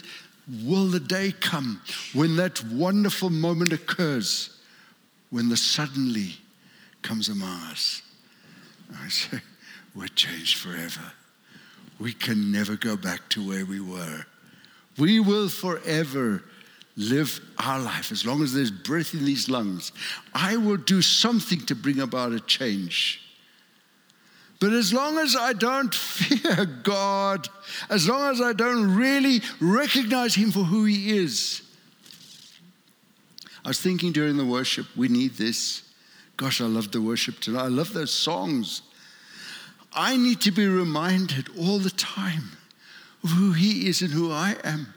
[0.64, 1.82] will the day come
[2.14, 4.56] when that wonderful moment occurs,
[5.28, 6.36] when the suddenly
[7.02, 8.00] comes among us.
[9.04, 9.40] I say,
[9.94, 11.12] we're changed forever.
[12.00, 14.24] We can never go back to where we were.
[14.96, 16.42] We will forever
[16.98, 19.92] live our life as long as there's breath in these lungs.
[20.34, 23.22] I will do something to bring about a change.
[24.60, 27.48] But as long as I don't fear God,
[27.88, 31.62] as long as I don't really recognize Him for who He is,
[33.64, 35.82] I was thinking during the worship, we need this.
[36.36, 37.64] Gosh, I love the worship tonight.
[37.64, 38.82] I love those songs.
[39.92, 42.50] I need to be reminded all the time
[43.22, 44.94] of who He is and who I am.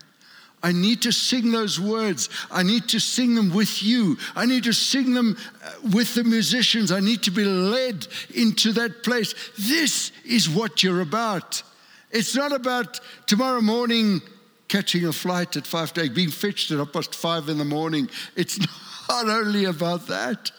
[0.63, 2.29] I need to sing those words.
[2.51, 4.17] I need to sing them with you.
[4.35, 6.91] I need to sing them uh, with the musicians.
[6.91, 9.33] I need to be led into that place.
[9.57, 11.63] This is what you're about.
[12.11, 14.21] It's not about tomorrow morning
[14.67, 18.09] catching a flight at five being fetched at half past five in the morning.
[18.35, 18.59] It's
[19.09, 20.51] not only about that.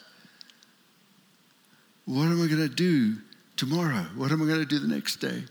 [2.04, 3.16] What am I going to do
[3.56, 4.06] tomorrow?
[4.16, 5.44] What am I going to do the next day?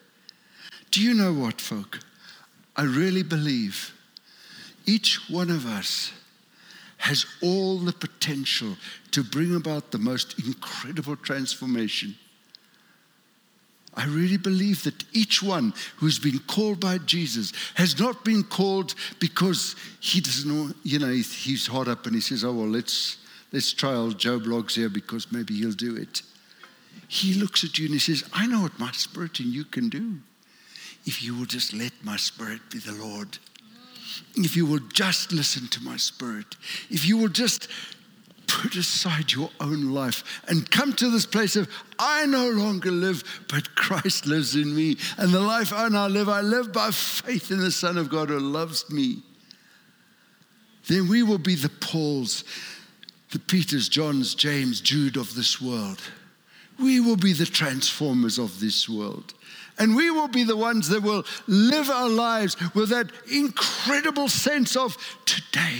[0.92, 2.00] Do you know what, folk?
[2.76, 3.94] I really believe
[4.86, 6.12] each one of us
[6.98, 8.78] has all the potential
[9.10, 12.16] to bring about the most incredible transformation.
[13.96, 18.96] I really believe that each one who's been called by Jesus has not been called
[19.20, 23.18] because he doesn't know, you know, he's hot up and he says, oh, well, let's,
[23.52, 26.22] let's try old Joe Bloggs here because maybe he'll do it.
[27.08, 29.90] He looks at you and he says, I know what my spirit and you can
[29.90, 30.20] do.
[31.06, 33.40] If you will just let my spirit be the Lord
[34.36, 36.56] if you will just listen to my spirit,
[36.90, 37.68] if you will just
[38.48, 43.24] put aside your own life and come to this place of, I no longer live,
[43.48, 44.98] but Christ lives in me.
[45.18, 48.30] And the life I now live, I live by faith in the Son of God
[48.30, 49.24] who loves me.
[50.88, 52.44] Then we will be the Pauls,
[53.32, 56.02] the Peters, Johns, James, Jude of this world.
[56.80, 59.34] We will be the transformers of this world.
[59.78, 64.76] And we will be the ones that will live our lives with that incredible sense
[64.76, 65.80] of today,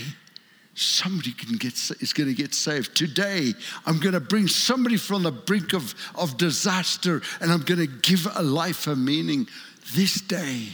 [0.76, 2.96] somebody can get, is going to get saved.
[2.96, 3.54] Today,
[3.86, 7.88] I'm going to bring somebody from the brink of, of disaster and I'm going to
[7.88, 9.48] give a life a meaning.
[9.94, 10.70] This day,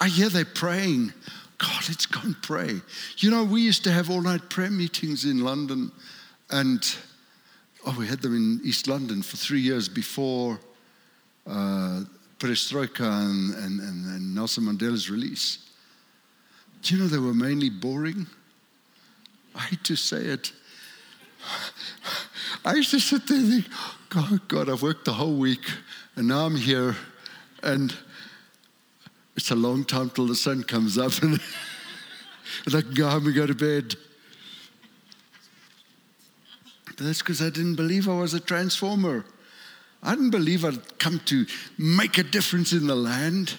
[0.00, 1.12] I hear they're praying.
[1.58, 2.80] God, let's go and pray.
[3.18, 5.92] You know, we used to have all night prayer meetings in London,
[6.50, 6.84] and
[7.86, 10.58] oh, we had them in East London for three years before
[11.46, 12.00] uh,
[12.42, 15.58] perestroika and, and, and, and Nelson Mandela's release.
[16.82, 18.26] Do you know they were mainly boring?
[19.54, 20.52] I hate to say it.
[22.64, 23.66] I used to sit there and think,
[24.08, 25.64] God, God, I've worked the whole week
[26.16, 26.96] and now I'm here
[27.62, 27.94] and
[29.36, 31.40] it's a long time till the sun comes up and,
[32.66, 33.94] and I can go home and go to bed.
[36.86, 39.24] But that's because I didn't believe I was a transformer.
[40.02, 41.46] I didn't believe I'd come to
[41.78, 43.54] make a difference in the land.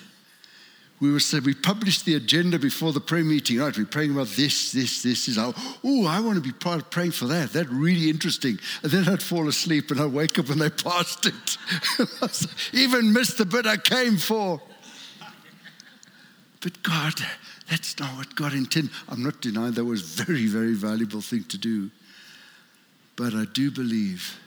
[0.99, 3.59] we were say we published the agenda before the prayer meeting.
[3.59, 5.37] Right, we're praying about this, this, this is.
[5.37, 5.53] Oh,
[6.05, 7.53] I want to be part of praying for that.
[7.53, 8.59] That's really interesting.
[8.83, 11.57] And then I'd fall asleep and I'd wake up and they passed it.
[12.73, 14.61] Even missed the bit I came for.
[16.59, 17.13] But God,
[17.69, 18.91] that's not what God intended.
[19.07, 21.89] I'm not denying that was a very, very valuable thing to do.
[23.15, 24.39] But I do believe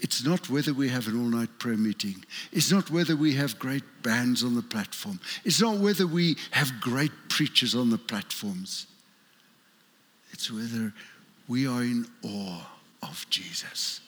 [0.00, 2.24] it's not whether we have an all night prayer meeting.
[2.52, 5.20] It's not whether we have great bands on the platform.
[5.44, 8.86] It's not whether we have great preachers on the platforms.
[10.32, 10.92] It's whether
[11.48, 12.60] we are in awe
[13.02, 14.00] of Jesus.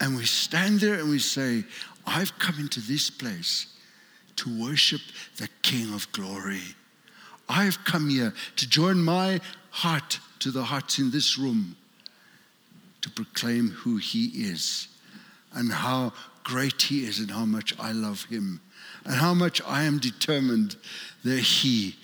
[0.00, 1.64] And we stand there and we say,
[2.06, 3.66] I've come into this place
[4.36, 5.00] to worship
[5.38, 6.62] the King of glory.
[7.48, 11.76] I've come here to join my heart to the hearts in this room
[13.08, 14.88] to proclaim who He is
[15.52, 16.12] and how
[16.44, 18.60] great He is and how much I love Him
[19.04, 20.76] and how much I am determined
[21.24, 21.96] that He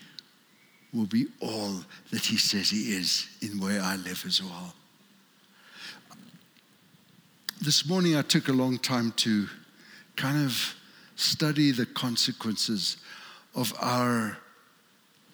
[0.92, 4.74] will be all that He says He is in where I live as well.
[7.60, 9.46] This morning I took a long time to
[10.16, 10.74] kind of
[11.16, 12.96] study the consequences
[13.54, 14.38] of our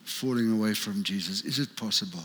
[0.05, 1.43] falling away from Jesus.
[1.43, 2.23] Is it possible?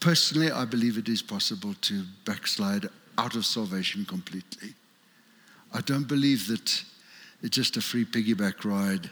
[0.00, 4.74] Personally, I believe it is possible to backslide out of salvation completely.
[5.72, 6.84] I don't believe that
[7.42, 9.10] it's just a free piggyback ride.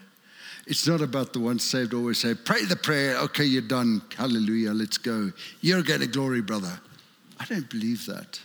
[0.66, 4.73] It's not about the once saved always say, pray the prayer, okay, you're done, hallelujah,
[4.73, 5.31] let's go.
[5.61, 6.81] You're getting glory, brother.
[7.38, 8.40] I don't believe that.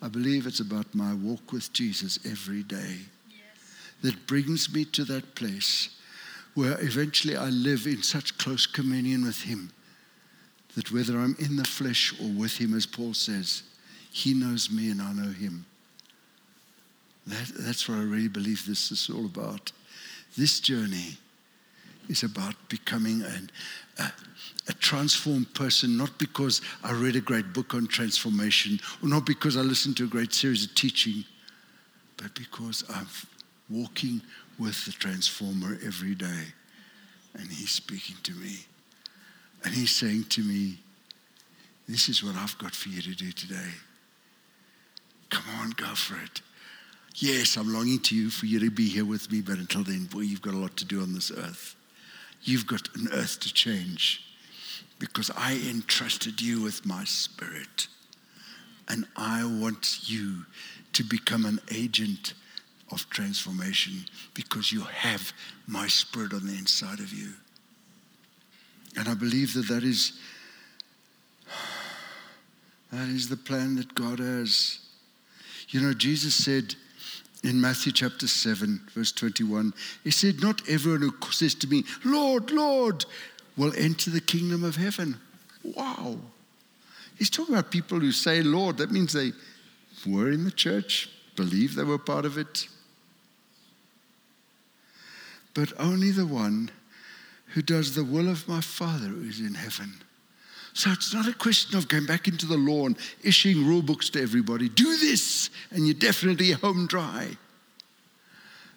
[0.00, 2.98] I believe it's about my walk with Jesus every day
[3.28, 3.40] yes.
[4.02, 5.90] that brings me to that place
[6.54, 9.72] where eventually I live in such close communion with Him
[10.78, 13.64] that whether I'm in the flesh or with him, as Paul says,
[14.12, 15.66] he knows me and I know him.
[17.26, 19.72] That, that's what I really believe this is all about.
[20.36, 21.18] This journey
[22.08, 23.50] is about becoming an,
[23.98, 24.12] a,
[24.68, 29.56] a transformed person, not because I read a great book on transformation or not because
[29.56, 31.24] I listened to a great series of teaching,
[32.18, 33.08] but because I'm
[33.68, 34.22] walking
[34.60, 36.44] with the transformer every day
[37.34, 38.60] and he's speaking to me.
[39.68, 40.78] And he's saying to me,
[41.86, 43.68] This is what I've got for you to do today.
[45.28, 46.40] Come on, go for it.
[47.16, 50.06] Yes, I'm longing to you for you to be here with me, but until then,
[50.06, 51.76] boy, you've got a lot to do on this earth.
[52.40, 54.24] You've got an earth to change
[54.98, 57.88] because I entrusted you with my spirit.
[58.88, 60.46] And I want you
[60.94, 62.32] to become an agent
[62.90, 65.30] of transformation because you have
[65.66, 67.34] my spirit on the inside of you.
[68.98, 70.18] And I believe that that is,
[72.92, 74.80] that is the plan that God has.
[75.68, 76.74] You know, Jesus said
[77.44, 82.50] in Matthew chapter 7, verse 21, He said, Not everyone who says to me, Lord,
[82.50, 83.06] Lord,
[83.56, 85.16] will enter the kingdom of heaven.
[85.62, 86.18] Wow.
[87.16, 88.78] He's talking about people who say, Lord.
[88.78, 89.30] That means they
[90.08, 92.66] were in the church, believe they were part of it.
[95.54, 96.72] But only the one
[97.48, 99.92] who does the will of my Father who is in heaven.
[100.74, 104.10] So it's not a question of going back into the law and issuing rule books
[104.10, 104.68] to everybody.
[104.68, 107.36] Do this, and you're definitely home dry.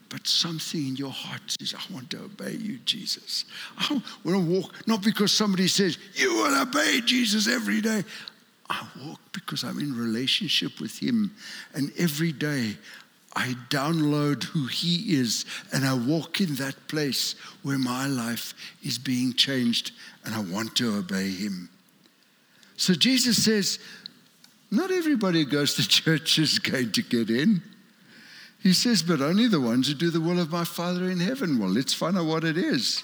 [0.10, 3.45] But something in your heart says, I want to obey you, Jesus.
[3.77, 8.03] I want to walk, not because somebody says, you will obey Jesus every day.
[8.69, 11.36] I walk because I'm in relationship with Him.
[11.73, 12.77] And every day
[13.35, 18.97] I download who He is and I walk in that place where my life is
[18.97, 19.91] being changed
[20.25, 21.69] and I want to obey Him.
[22.77, 23.79] So Jesus says,
[24.69, 27.61] not everybody who goes to church is going to get in.
[28.61, 31.57] He says, but only the ones who do the will of my Father in heaven.
[31.57, 33.03] Well, let's find out what it is.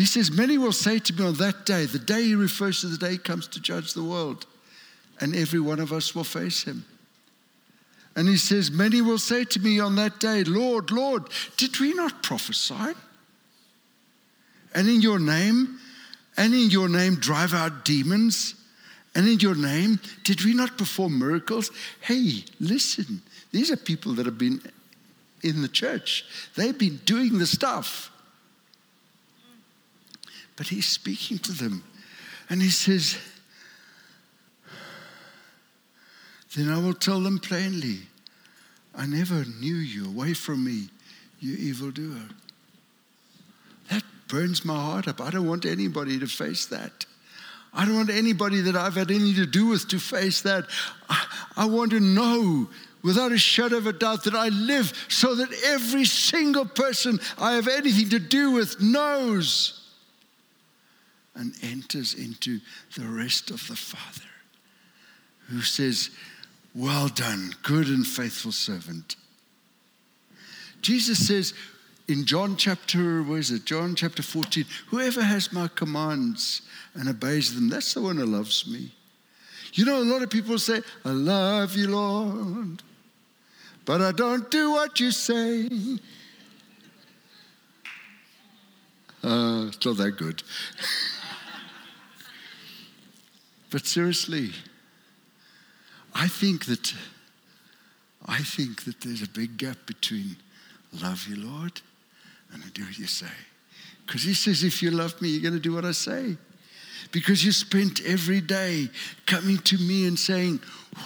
[0.00, 2.86] He says, Many will say to me on that day, the day he refers to
[2.86, 4.46] the day comes to judge the world,
[5.20, 6.86] and every one of us will face him.
[8.16, 11.24] And he says, Many will say to me on that day, Lord, Lord,
[11.56, 12.94] did we not prophesy?
[14.74, 15.78] And in your name,
[16.36, 18.54] and in your name drive out demons?
[19.14, 21.70] And in your name, did we not perform miracles?
[22.00, 24.62] Hey, listen, these are people that have been
[25.42, 28.10] in the church, they've been doing the stuff.
[30.56, 31.82] But he's speaking to them,
[32.50, 33.16] and he says,
[36.56, 38.00] then I will tell them plainly,
[38.94, 40.06] I never knew you.
[40.06, 40.88] Away from me,
[41.38, 42.28] you evildoer.
[43.90, 45.20] That burns my heart up.
[45.20, 47.06] I don't want anybody to face that.
[47.72, 50.66] I don't want anybody that I've had anything to do with to face that.
[51.08, 51.24] I,
[51.56, 52.68] I want to know
[53.02, 57.52] without a shadow of a doubt that I live so that every single person I
[57.52, 59.76] have anything to do with knows
[61.34, 62.60] and enters into
[62.98, 64.28] the rest of the Father
[65.48, 66.10] who says,
[66.74, 69.16] Well done, good and faithful servant.
[70.82, 71.52] Jesus says
[72.06, 73.64] in John chapter, where is it?
[73.64, 76.62] John chapter 14, whoever has my commands
[76.94, 78.92] and obeys them, that's the one who loves me.
[79.74, 82.82] You know, a lot of people say, I love you, Lord,
[83.84, 85.68] but I don't do what you say.
[89.22, 90.42] Uh, it's not that good.
[93.70, 94.50] but seriously,
[96.14, 96.94] I think that
[98.26, 100.36] I think that there's a big gap between
[101.02, 101.80] love you, Lord,
[102.52, 103.26] and I do what you say.
[104.06, 106.36] Because he says, if you love me, you're going to do what I say.
[107.12, 108.88] Because you spent every day
[109.26, 110.60] coming to me and saying,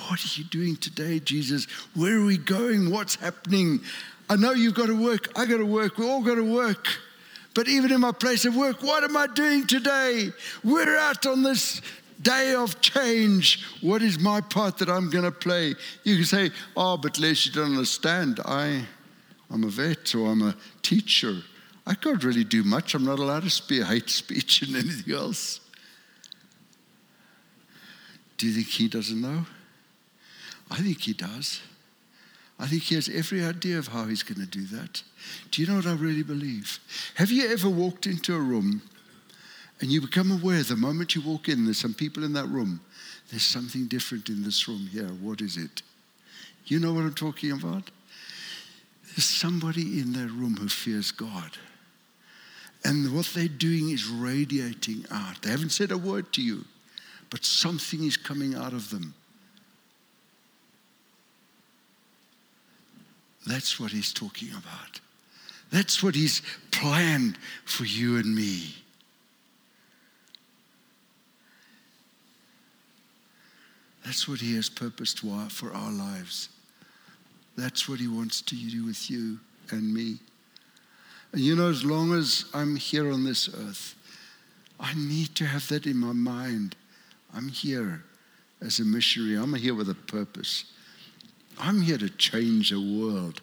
[0.08, 1.66] What are you doing today, Jesus?
[1.94, 2.90] Where are we going?
[2.90, 3.80] What's happening?
[4.28, 5.30] I know you've got to work.
[5.36, 5.98] I got to work.
[5.98, 6.88] We all got to work.
[7.54, 10.30] But even in my place of work, what am I doing today?
[10.64, 11.80] We're out on this
[12.22, 13.64] day of change.
[13.80, 15.74] What is my part that I'm going to play?
[16.04, 18.40] You can say, Oh, but Les, you don't understand.
[18.44, 18.86] I
[19.50, 21.42] I'm a vet or I'm a teacher.
[21.86, 22.94] I can't really do much.
[22.94, 25.60] I'm not allowed to speak hate speech and anything else.
[28.36, 29.46] Do you think he doesn't know?
[30.70, 31.60] I think he does.
[32.58, 35.02] I think he has every idea of how he's going to do that.
[35.50, 36.78] Do you know what I really believe?
[37.16, 38.82] Have you ever walked into a room
[39.84, 42.80] and you become aware the moment you walk in, there's some people in that room,
[43.30, 45.08] there's something different in this room here.
[45.20, 45.82] What is it?
[46.64, 47.90] You know what I'm talking about?
[49.08, 51.58] There's somebody in that room who fears God.
[52.82, 55.42] And what they're doing is radiating out.
[55.42, 56.64] They haven't said a word to you,
[57.28, 59.12] but something is coming out of them.
[63.46, 65.00] That's what he's talking about.
[65.70, 68.76] That's what he's planned for you and me.
[74.04, 76.50] That's what he has purposed for our lives.
[77.56, 79.38] That's what He wants to do with you
[79.70, 80.18] and me.
[81.32, 83.94] And you know, as long as I'm here on this earth,
[84.78, 86.76] I need to have that in my mind.
[87.34, 88.04] I'm here
[88.60, 90.64] as a missionary, I'm here with a purpose.
[91.58, 93.40] I'm here to change the world.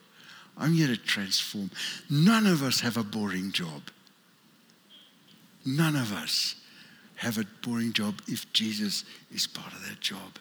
[0.58, 1.72] I'm here to transform.
[2.10, 3.84] None of us have a boring job.
[5.66, 6.56] None of us
[7.16, 10.40] have a boring job if Jesus is part of that job.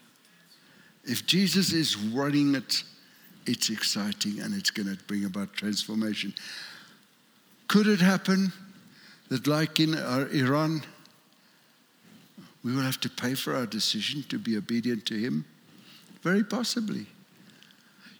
[1.05, 2.83] If Jesus is running it,
[3.47, 6.35] it's exciting and it's going to bring about transformation.
[7.69, 8.53] Could it happen
[9.29, 10.83] that, like in uh, Iran,
[12.63, 15.45] we will have to pay for our decision to be obedient to Him?
[16.23, 17.07] Very possibly.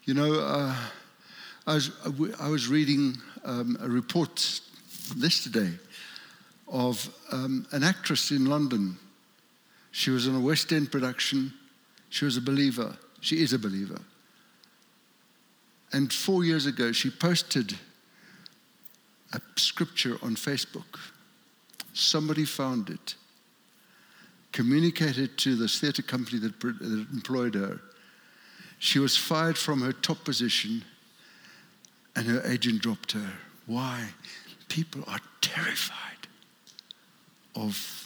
[0.05, 0.75] You know, uh,
[1.67, 1.91] I, was,
[2.41, 4.61] I was reading um, a report
[5.17, 5.71] yesterday
[6.69, 8.97] of um, an actress in London.
[9.93, 11.53] She was in a West End production.
[12.11, 12.97] She was a believer.
[13.21, 14.01] She is a believer.
[15.93, 17.75] And four years ago, she posted
[19.33, 20.99] a scripture on Facebook.
[21.93, 23.15] Somebody found it,
[24.53, 27.81] communicated to the theatre company that, that employed her.
[28.79, 30.85] She was fired from her top position,
[32.17, 33.33] and her agent dropped her.
[33.67, 34.09] Why?
[34.69, 36.29] People are terrified
[37.55, 38.00] of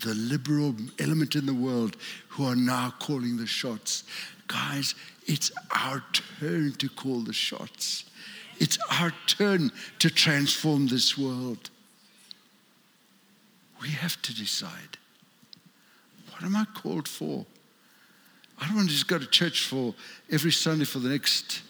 [0.00, 1.96] the liberal element in the world
[2.28, 4.04] who are now calling the shots.
[4.46, 4.94] Guys,
[5.26, 6.02] it's our
[6.38, 8.04] turn to call the shots.
[8.58, 11.70] It's our turn to transform this world.
[13.80, 14.98] We have to decide
[16.38, 17.44] what am I called for?
[18.60, 19.94] I don't want to just go to church for
[20.30, 21.62] every Sunday for the next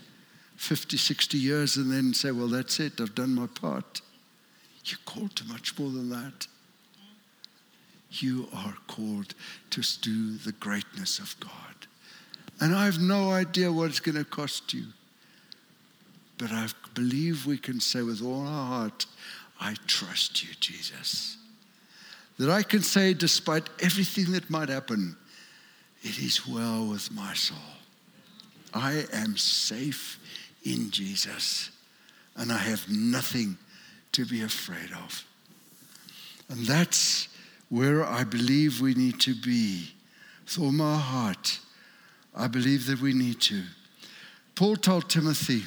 [0.57, 4.03] 50, 60 years and then say, well, that's it, I've done my part.
[4.85, 6.47] You're called to much more than that.
[8.11, 9.35] You are called
[9.71, 11.53] to do the greatness of God.
[12.61, 14.85] And I have no idea what it's going to cost you.
[16.39, 19.07] But I believe we can say with all our heart,
[19.61, 21.37] I trust you, Jesus.
[22.39, 25.17] That I can say, despite everything that might happen,
[26.03, 27.59] it is well with my soul.
[28.73, 30.21] I am safe
[30.65, 31.71] in Jesus,
[32.37, 33.59] and I have nothing
[34.13, 35.25] to be afraid of.
[36.49, 37.29] And that's
[37.69, 39.93] where I believe we need to be
[40.45, 41.61] with all my heart
[42.39, 43.63] I believe that we need to.
[44.55, 45.65] Paul told Timothy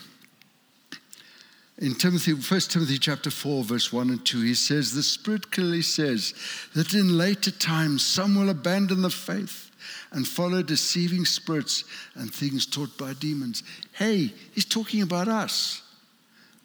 [1.78, 5.82] in Timothy, 1 Timothy chapter 4, verse 1 and 2, he says, The Spirit clearly
[5.82, 6.36] says
[6.76, 9.72] that in later times some will abandon the faith
[10.12, 11.84] and follow deceiving spirits
[12.14, 13.64] and things taught by demons.
[13.94, 15.82] Hey, he's talking about us.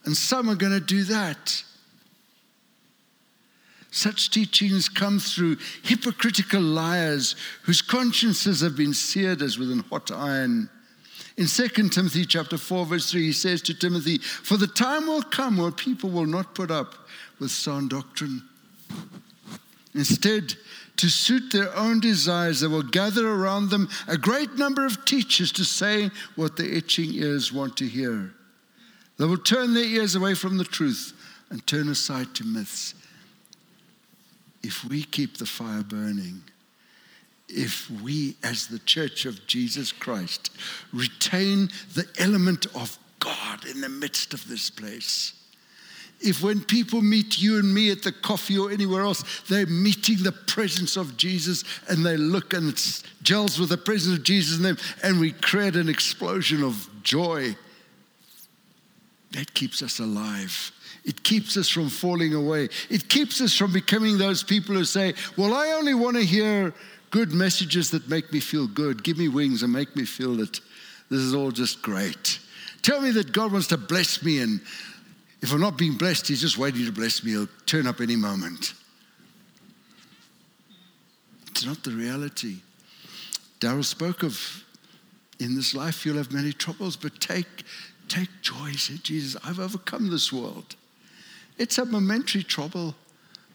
[0.04, 1.64] And some are going to do that.
[3.96, 10.10] Such teachings come through hypocritical liars whose consciences have been seared as with an hot
[10.10, 10.68] iron
[11.36, 15.22] in 2 Timothy chapter 4, verse 3, he says to Timothy, For the time will
[15.22, 16.94] come where people will not put up
[17.38, 18.42] with sound doctrine.
[19.94, 20.54] Instead,
[20.96, 25.52] to suit their own desires, they will gather around them a great number of teachers
[25.52, 28.32] to say what their itching ears want to hear.
[29.18, 31.12] They will turn their ears away from the truth
[31.50, 32.94] and turn aside to myths.
[34.62, 36.42] If we keep the fire burning,
[37.48, 40.50] if we, as the church of Jesus Christ,
[40.92, 45.32] retain the element of God in the midst of this place.
[46.20, 50.22] If when people meet you and me at the coffee or anywhere else, they're meeting
[50.22, 54.56] the presence of Jesus and they look and it gels with the presence of Jesus
[54.56, 57.54] in them, and we create an explosion of joy,
[59.32, 60.72] that keeps us alive.
[61.06, 62.68] It keeps us from falling away.
[62.90, 66.74] It keeps us from becoming those people who say, Well, I only want to hear
[67.10, 69.04] good messages that make me feel good.
[69.04, 70.60] Give me wings and make me feel that
[71.08, 72.40] this is all just great.
[72.82, 74.60] Tell me that God wants to bless me, and
[75.40, 77.30] if I'm not being blessed, He's just waiting to bless me.
[77.32, 78.74] He'll turn up any moment.
[81.52, 82.56] It's not the reality.
[83.60, 84.64] Daryl spoke of
[85.38, 87.46] in this life you'll have many troubles, but take,
[88.08, 89.40] take joy, said Jesus.
[89.44, 90.74] I've overcome this world.
[91.58, 92.94] It's a momentary trouble,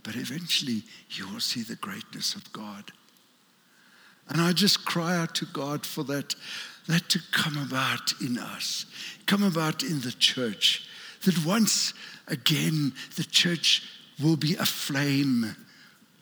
[0.03, 2.91] but eventually you will see the greatness of God.
[4.29, 6.35] And I just cry out to God for that,
[6.87, 8.85] that to come about in us,
[9.25, 10.87] come about in the church,
[11.25, 11.93] that once
[12.27, 13.83] again the church
[14.21, 15.55] will be aflame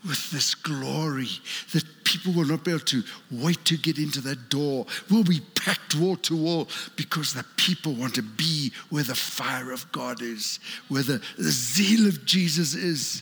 [0.07, 1.27] with this glory
[1.73, 4.87] that people will not be able to wait to get into that door.
[5.11, 9.71] We'll be packed wall to wall because the people want to be where the fire
[9.71, 13.21] of God is, where the, the zeal of Jesus is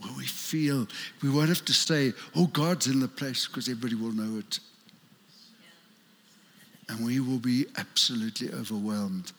[0.00, 0.86] where we feel
[1.20, 4.60] we won't have to say, oh, God's in the place because everybody will know it.
[6.88, 9.32] And we will be absolutely overwhelmed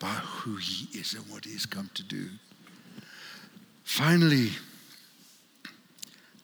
[0.00, 2.26] by who He is and what He has come to do.
[3.84, 4.50] Finally,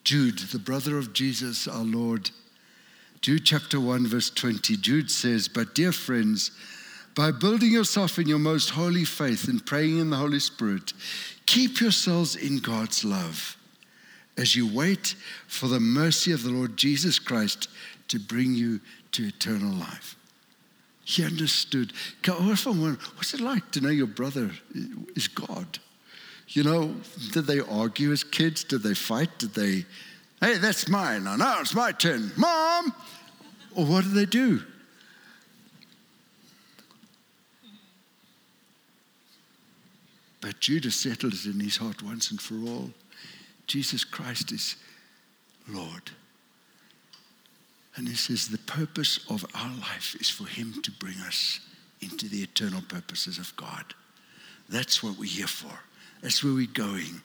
[0.03, 2.31] Jude, the brother of Jesus, our Lord,
[3.21, 6.51] Jude chapter 1, verse 20, Jude says, But dear friends,
[7.15, 10.93] by building yourself in your most holy faith and praying in the Holy Spirit,
[11.45, 13.57] Keep yourselves in God's love
[14.37, 15.15] as you wait
[15.47, 17.67] for the mercy of the Lord Jesus Christ
[18.07, 18.79] to bring you
[19.11, 20.15] to eternal life.
[21.03, 21.91] He understood.
[22.25, 24.51] What's it like to know your brother
[25.15, 25.79] is God?
[26.53, 26.95] You know,
[27.31, 28.65] did they argue as kids?
[28.65, 29.29] Did they fight?
[29.37, 29.85] Did they,
[30.41, 31.25] hey, that's mine.
[31.25, 32.31] Oh, now, now it's my turn.
[32.35, 32.93] Mom!
[33.73, 34.61] Or what did they do?
[40.41, 42.89] But Judas settled it in his heart once and for all.
[43.65, 44.75] Jesus Christ is
[45.69, 46.11] Lord.
[47.95, 51.61] And he says the purpose of our life is for him to bring us
[52.01, 53.93] into the eternal purposes of God.
[54.67, 55.79] That's what we're here for.
[56.21, 57.21] That's where we're going.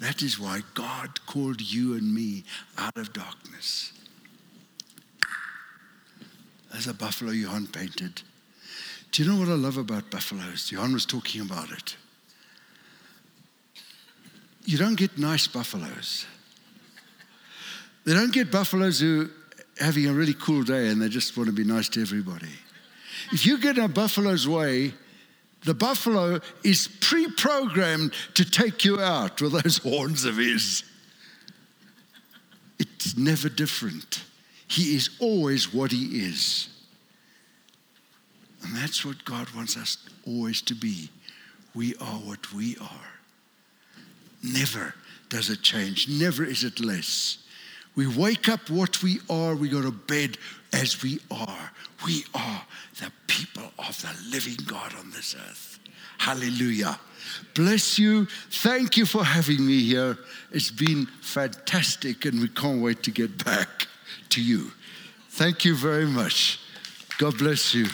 [0.00, 2.44] That is why God called you and me
[2.76, 3.92] out of darkness.
[6.72, 8.22] As a buffalo Johan painted.
[9.10, 10.70] Do you know what I love about buffaloes?
[10.70, 11.96] Johan was talking about it
[14.68, 16.26] you don't get nice buffaloes.
[18.04, 19.30] They don't get buffaloes who are
[19.82, 22.52] having a really cool day and they just want to be nice to everybody.
[23.32, 24.92] If you get in a buffalo's way,
[25.64, 30.84] the buffalo is pre programmed to take you out with those horns of his.
[32.78, 34.24] It's never different.
[34.68, 36.68] He is always what he is.
[38.62, 41.10] And that's what God wants us always to be.
[41.74, 43.10] We are what we are.
[44.42, 44.94] Never
[45.28, 47.38] does it change, never is it less.
[47.96, 50.38] We wake up what we are, we go to bed
[50.72, 51.70] as we are.
[52.06, 52.62] We are
[53.00, 55.78] the people of the living God on this earth.
[56.18, 56.98] Hallelujah.
[57.54, 58.26] Bless you.
[58.50, 60.18] Thank you for having me here.
[60.50, 63.86] It's been fantastic, and we can't wait to get back
[64.30, 64.72] to you.
[65.30, 66.60] Thank you very much.
[67.18, 67.86] God bless you.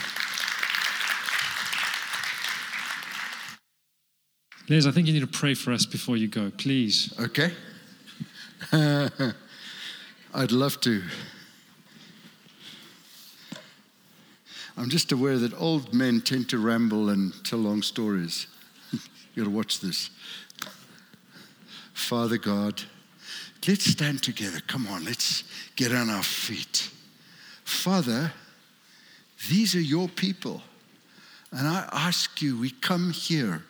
[4.69, 7.13] Les, I think you need to pray for us before you go, please.
[7.21, 7.53] Okay.
[8.73, 11.03] I'd love to.
[14.77, 18.49] I'm just aware that old men tend to ramble and tell long stories.
[18.93, 18.99] you
[19.37, 20.11] got to watch this.
[21.93, 22.83] Father God,
[23.69, 24.61] let's stand together.
[24.67, 25.45] Come on, let's
[25.77, 26.91] get on our feet.
[27.65, 28.33] Father,
[29.49, 30.61] these are your people.
[31.53, 33.63] And I ask you, we come here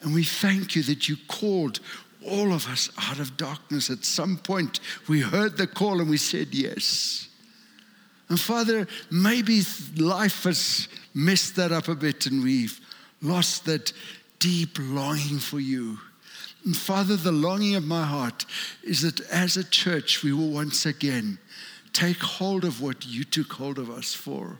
[0.00, 1.80] and we thank you that you called
[2.26, 3.90] all of us out of darkness.
[3.90, 7.28] At some point, we heard the call and we said yes.
[8.30, 9.62] And Father, maybe
[9.96, 12.80] life has messed that up a bit and we've
[13.20, 13.92] lost that
[14.38, 15.98] deep longing for you.
[16.64, 18.46] And Father, the longing of my heart
[18.84, 21.38] is that as a church, we will once again
[21.92, 24.58] take hold of what you took hold of us for.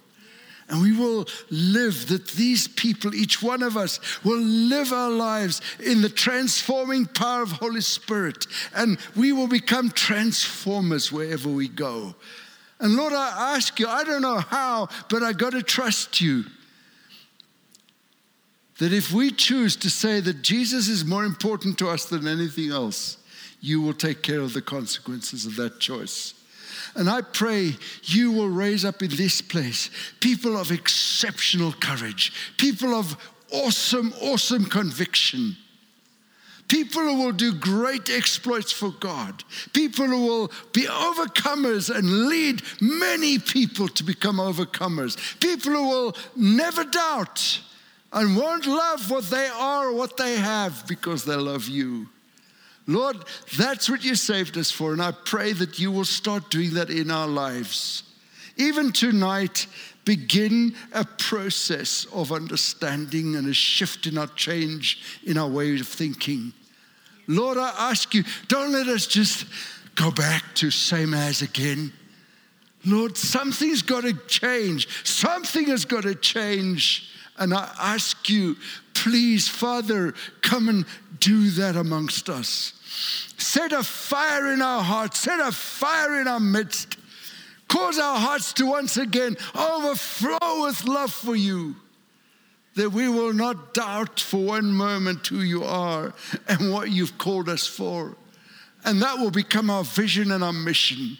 [0.68, 5.60] And we will live that these people, each one of us, will live our lives
[5.80, 8.46] in the transforming power of Holy Spirit.
[8.74, 12.14] And we will become transformers wherever we go.
[12.80, 16.44] And Lord, I ask you, I don't know how, but I got to trust you.
[18.78, 22.70] That if we choose to say that Jesus is more important to us than anything
[22.70, 23.18] else,
[23.60, 26.32] you will take care of the consequences of that choice.
[26.94, 32.94] And I pray you will raise up in this place people of exceptional courage, people
[32.94, 33.16] of
[33.52, 35.56] awesome, awesome conviction.
[36.70, 39.42] People who will do great exploits for God.
[39.72, 45.16] People who will be overcomers and lead many people to become overcomers.
[45.40, 47.60] People who will never doubt
[48.12, 52.08] and won't love what they are or what they have because they love you.
[52.86, 53.16] Lord,
[53.58, 56.88] that's what you saved us for, and I pray that you will start doing that
[56.88, 58.04] in our lives.
[58.56, 59.66] Even tonight,
[60.04, 65.88] begin a process of understanding and a shift in our change in our way of
[65.88, 66.52] thinking.
[67.30, 69.46] Lord, I ask you, don't let us just
[69.94, 71.92] go back to same as again.
[72.84, 74.88] Lord, something's got to change.
[75.06, 77.08] Something has got to change.
[77.38, 78.56] And I ask you,
[78.94, 80.12] please, Father,
[80.42, 80.84] come and
[81.20, 82.72] do that amongst us.
[83.38, 86.96] Set a fire in our hearts, set a fire in our midst.
[87.68, 91.76] Cause our hearts to once again overflow with love for you,
[92.76, 96.14] that we will not doubt for one moment who you are
[96.48, 98.16] and what you've called us for.
[98.84, 101.18] And that will become our vision and our mission.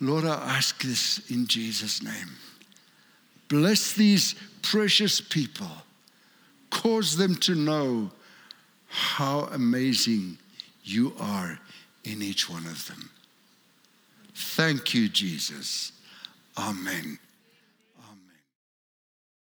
[0.00, 2.30] Lord, I ask this in Jesus' name.
[3.48, 5.70] Bless these precious people,
[6.70, 8.10] cause them to know
[8.88, 10.38] how amazing
[10.82, 11.58] you are
[12.04, 13.10] in each one of them.
[14.34, 15.92] Thank you, Jesus.
[16.56, 17.18] Amen.